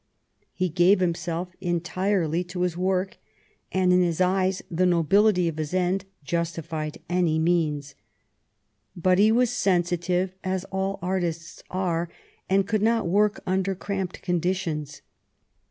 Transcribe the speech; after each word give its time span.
He 0.55 0.67
gave 0.67 0.99
himself 0.99 1.49
entirely 1.61 2.43
to 2.45 2.61
his 2.61 2.75
work, 2.75 3.17
and 3.71 3.93
in 3.93 4.01
his 4.01 4.19
eyes 4.19 4.63
the 4.71 4.87
nobility 4.87 5.47
of 5.47 5.59
his 5.59 5.75
end 5.75 6.05
justified 6.23 6.97
any 7.07 7.37
means. 7.37 7.93
But 8.95 9.19
he 9.19 9.31
was 9.31 9.51
sensitive, 9.51 10.33
as 10.43 10.63
all 10.71 10.97
artists 11.03 11.61
are, 11.69 12.09
and 12.49 12.67
could 12.67 12.81
not 12.81 13.07
work 13.07 13.41
under 13.45 13.75
cramped 13.75 14.23
conditions. 14.23 15.03